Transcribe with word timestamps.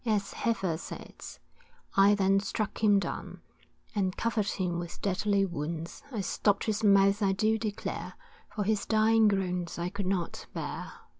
As 0.03 0.33
Heffer 0.33 0.79
says, 0.79 1.37
I 1.95 2.15
then 2.15 2.39
struck 2.39 2.83
him 2.83 2.97
down, 2.97 3.41
And 3.93 4.17
covered 4.17 4.47
him 4.47 4.79
with 4.79 4.99
deadly 4.99 5.45
wounds, 5.45 6.01
I 6.11 6.21
stopp'd 6.21 6.63
his 6.63 6.83
mouth 6.83 7.21
I 7.21 7.33
do 7.33 7.59
declare, 7.59 8.15
For 8.55 8.63
his 8.63 8.87
dying 8.87 9.27
groans 9.27 9.77
I 9.77 9.89
could 9.89 10.07
not 10.07 10.47
bear. 10.55 10.91